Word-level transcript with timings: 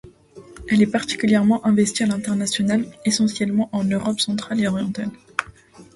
Elle 0.67 0.81
est 0.81 0.87
particulièrement 0.87 1.63
investie 1.63 2.01
à 2.01 2.07
l'international, 2.07 2.87
essentiellement 3.05 3.69
en 3.71 3.83
Europe 3.83 4.19
centrale 4.19 4.59
et 4.59 4.67
orientale. 4.67 5.11